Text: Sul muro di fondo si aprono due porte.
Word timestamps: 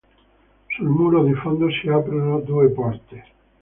Sul 0.71 0.87
muro 0.87 1.23
di 1.23 1.33
fondo 1.35 1.69
si 1.69 1.87
aprono 1.87 2.39
due 2.39 2.71
porte. 2.71 3.23